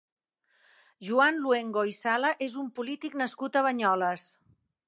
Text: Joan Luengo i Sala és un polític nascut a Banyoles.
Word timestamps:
Joan 1.09 1.37
Luengo 1.43 1.85
i 1.91 1.95
Sala 1.99 2.33
és 2.49 2.57
un 2.65 2.75
polític 2.81 3.21
nascut 3.25 3.59
a 3.63 3.67
Banyoles. 3.71 4.29